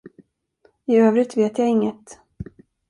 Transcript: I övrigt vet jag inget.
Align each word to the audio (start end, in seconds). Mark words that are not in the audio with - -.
I 0.87 0.95
övrigt 0.97 1.37
vet 1.37 1.57
jag 1.57 1.67
inget. 1.69 2.19